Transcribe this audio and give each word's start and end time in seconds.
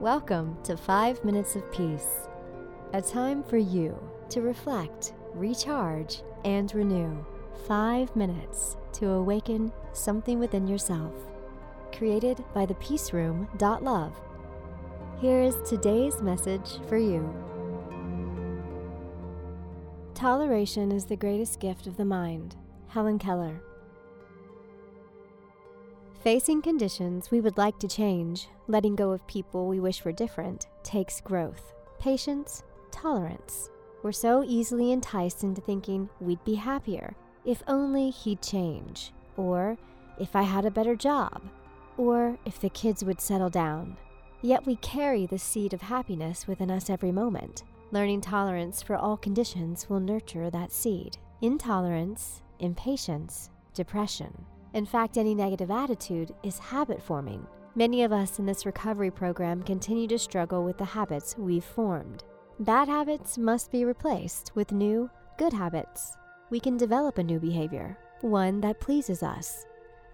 Welcome 0.00 0.56
to 0.62 0.76
5 0.76 1.24
Minutes 1.24 1.56
of 1.56 1.72
Peace, 1.72 2.28
a 2.92 3.02
time 3.02 3.42
for 3.42 3.56
you 3.56 3.98
to 4.30 4.42
reflect, 4.42 5.12
recharge, 5.34 6.22
and 6.44 6.72
renew. 6.72 7.24
5 7.66 8.14
minutes 8.14 8.76
to 8.92 9.08
awaken 9.08 9.72
something 9.94 10.38
within 10.38 10.68
yourself. 10.68 11.12
Created 11.92 12.44
by 12.54 12.64
the 12.64 12.76
Peace 12.76 13.12
Room. 13.12 13.48
Love. 13.60 14.14
Here 15.20 15.42
is 15.42 15.56
today's 15.68 16.22
message 16.22 16.78
for 16.88 16.96
you. 16.96 17.28
Toleration 20.14 20.92
is 20.92 21.06
the 21.06 21.16
greatest 21.16 21.58
gift 21.58 21.88
of 21.88 21.96
the 21.96 22.04
mind. 22.04 22.54
Helen 22.86 23.18
Keller. 23.18 23.60
Facing 26.20 26.62
conditions 26.62 27.30
we 27.30 27.40
would 27.40 27.56
like 27.56 27.78
to 27.78 27.86
change, 27.86 28.48
letting 28.66 28.96
go 28.96 29.12
of 29.12 29.24
people 29.28 29.68
we 29.68 29.78
wish 29.78 30.04
were 30.04 30.10
different, 30.10 30.66
takes 30.82 31.20
growth, 31.20 31.72
patience, 32.00 32.64
tolerance. 32.90 33.70
We're 34.02 34.10
so 34.10 34.42
easily 34.44 34.90
enticed 34.90 35.44
into 35.44 35.60
thinking 35.60 36.08
we'd 36.20 36.42
be 36.44 36.56
happier 36.56 37.14
if 37.44 37.62
only 37.68 38.10
he'd 38.10 38.42
change, 38.42 39.12
or 39.36 39.78
if 40.18 40.34
I 40.34 40.42
had 40.42 40.64
a 40.64 40.72
better 40.72 40.96
job, 40.96 41.40
or 41.96 42.36
if 42.44 42.60
the 42.60 42.70
kids 42.70 43.04
would 43.04 43.20
settle 43.20 43.48
down. 43.48 43.96
Yet 44.42 44.66
we 44.66 44.74
carry 44.76 45.24
the 45.24 45.38
seed 45.38 45.72
of 45.72 45.82
happiness 45.82 46.48
within 46.48 46.70
us 46.70 46.90
every 46.90 47.12
moment. 47.12 47.62
Learning 47.92 48.20
tolerance 48.20 48.82
for 48.82 48.96
all 48.96 49.16
conditions 49.16 49.88
will 49.88 50.00
nurture 50.00 50.50
that 50.50 50.72
seed. 50.72 51.16
Intolerance, 51.42 52.42
impatience, 52.58 53.50
depression. 53.72 54.44
In 54.74 54.84
fact, 54.84 55.16
any 55.16 55.34
negative 55.34 55.70
attitude 55.70 56.34
is 56.42 56.58
habit 56.58 57.02
forming. 57.02 57.46
Many 57.74 58.02
of 58.02 58.12
us 58.12 58.38
in 58.38 58.46
this 58.46 58.66
recovery 58.66 59.10
program 59.10 59.62
continue 59.62 60.06
to 60.08 60.18
struggle 60.18 60.64
with 60.64 60.76
the 60.78 60.84
habits 60.84 61.36
we've 61.38 61.64
formed. 61.64 62.24
Bad 62.60 62.88
habits 62.88 63.38
must 63.38 63.70
be 63.70 63.84
replaced 63.84 64.52
with 64.54 64.72
new, 64.72 65.08
good 65.38 65.52
habits. 65.52 66.16
We 66.50 66.60
can 66.60 66.76
develop 66.76 67.18
a 67.18 67.22
new 67.22 67.38
behavior, 67.38 67.96
one 68.20 68.60
that 68.62 68.80
pleases 68.80 69.22
us. 69.22 69.64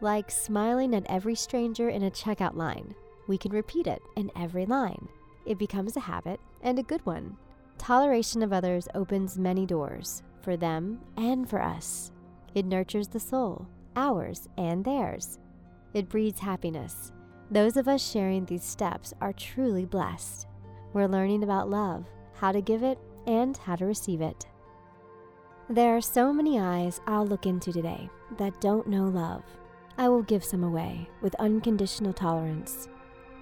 Like 0.00 0.30
smiling 0.30 0.94
at 0.94 1.06
every 1.08 1.34
stranger 1.34 1.90
in 1.90 2.04
a 2.04 2.10
checkout 2.10 2.56
line, 2.56 2.94
we 3.28 3.36
can 3.36 3.52
repeat 3.52 3.86
it 3.86 4.02
in 4.16 4.30
every 4.34 4.66
line. 4.66 5.06
It 5.46 5.58
becomes 5.58 5.96
a 5.96 6.00
habit 6.00 6.40
and 6.62 6.78
a 6.78 6.82
good 6.82 7.04
one. 7.04 7.36
Toleration 7.78 8.42
of 8.42 8.52
others 8.52 8.88
opens 8.94 9.38
many 9.38 9.66
doors 9.66 10.22
for 10.42 10.56
them 10.56 11.00
and 11.16 11.48
for 11.48 11.62
us. 11.62 12.10
It 12.54 12.64
nurtures 12.64 13.08
the 13.08 13.20
soul 13.20 13.68
ours 13.96 14.48
and 14.56 14.84
theirs. 14.84 15.38
It 15.94 16.08
breeds 16.08 16.40
happiness. 16.40 17.12
Those 17.50 17.76
of 17.76 17.88
us 17.88 18.08
sharing 18.08 18.44
these 18.44 18.64
steps 18.64 19.12
are 19.20 19.32
truly 19.32 19.84
blessed. 19.84 20.46
We're 20.92 21.08
learning 21.08 21.42
about 21.42 21.70
love, 21.70 22.06
how 22.34 22.52
to 22.52 22.60
give 22.60 22.82
it, 22.82 22.98
and 23.26 23.56
how 23.56 23.76
to 23.76 23.86
receive 23.86 24.20
it. 24.20 24.46
There 25.68 25.96
are 25.96 26.00
so 26.00 26.32
many 26.32 26.58
eyes 26.58 27.00
I'll 27.06 27.26
look 27.26 27.46
into 27.46 27.72
today 27.72 28.08
that 28.38 28.60
don't 28.60 28.88
know 28.88 29.04
love. 29.04 29.44
I 29.98 30.08
will 30.08 30.22
give 30.22 30.44
some 30.44 30.64
away 30.64 31.08
with 31.20 31.34
unconditional 31.36 32.12
tolerance. 32.12 32.88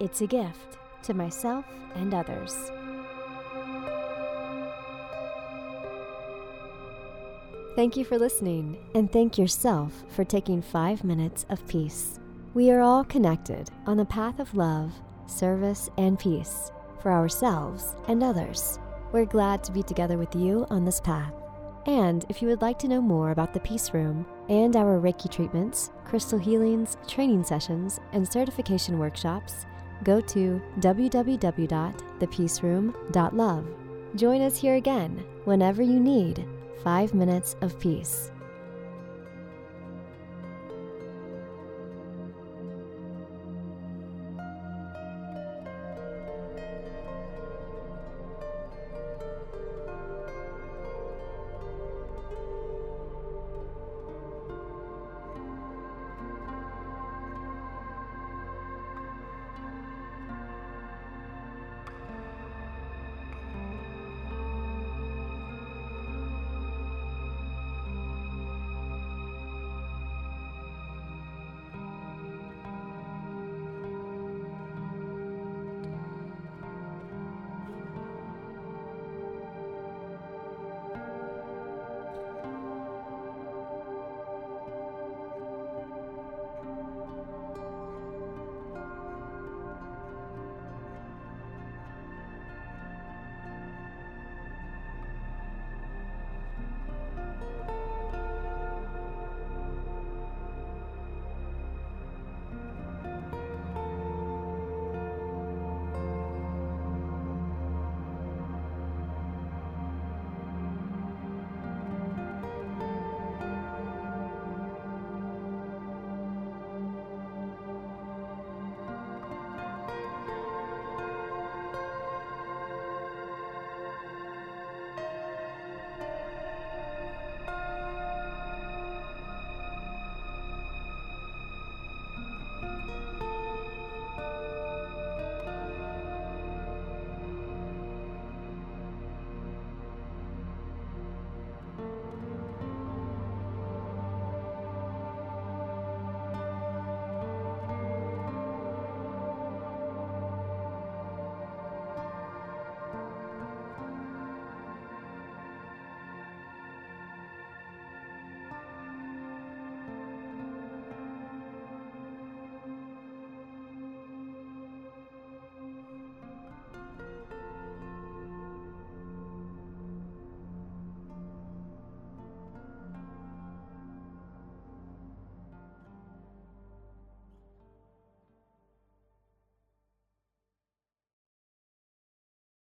It's 0.00 0.20
a 0.22 0.26
gift 0.26 0.78
to 1.04 1.14
myself 1.14 1.64
and 1.94 2.14
others. 2.14 2.70
Thank 7.76 7.96
you 7.98 8.04
for 8.06 8.18
listening, 8.18 8.78
and 8.94 9.12
thank 9.12 9.36
yourself 9.36 9.92
for 10.08 10.24
taking 10.24 10.62
five 10.62 11.04
minutes 11.04 11.44
of 11.50 11.68
peace. 11.68 12.18
We 12.54 12.70
are 12.70 12.80
all 12.80 13.04
connected 13.04 13.68
on 13.84 13.98
the 13.98 14.06
path 14.06 14.40
of 14.40 14.54
love, 14.54 14.94
service, 15.26 15.90
and 15.98 16.18
peace 16.18 16.72
for 17.02 17.12
ourselves 17.12 17.94
and 18.08 18.22
others. 18.22 18.78
We're 19.12 19.26
glad 19.26 19.62
to 19.64 19.72
be 19.72 19.82
together 19.82 20.16
with 20.16 20.34
you 20.34 20.66
on 20.70 20.86
this 20.86 21.02
path. 21.02 21.34
And 21.84 22.24
if 22.30 22.40
you 22.40 22.48
would 22.48 22.62
like 22.62 22.78
to 22.78 22.88
know 22.88 23.02
more 23.02 23.32
about 23.32 23.52
the 23.52 23.60
Peace 23.60 23.92
Room 23.92 24.24
and 24.48 24.74
our 24.74 24.98
Reiki 24.98 25.30
treatments, 25.30 25.90
crystal 26.06 26.38
healings, 26.38 26.96
training 27.06 27.44
sessions, 27.44 28.00
and 28.12 28.26
certification 28.26 28.98
workshops, 28.98 29.66
go 30.02 30.22
to 30.22 30.62
www.thepeaceroom.love. 30.80 33.66
Join 34.14 34.40
us 34.40 34.56
here 34.56 34.76
again 34.76 35.22
whenever 35.44 35.82
you 35.82 36.00
need 36.00 36.46
five 36.82 37.14
minutes 37.14 37.56
of 37.60 37.78
peace. 37.78 38.30